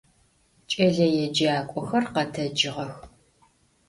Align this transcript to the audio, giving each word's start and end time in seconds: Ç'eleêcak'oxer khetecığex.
Ç'eleêcak'oxer 0.69 2.05
khetecığex. 2.13 2.93